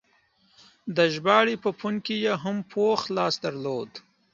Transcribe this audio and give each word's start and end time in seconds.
د 0.95 0.97
ژباړې 1.13 1.55
په 1.63 1.69
فن 1.79 1.95
کې 2.05 2.15
یې 2.25 2.33
هم 2.43 2.57
پوخ 2.71 2.99
لاس 3.17 3.35
درلود. 3.45 3.91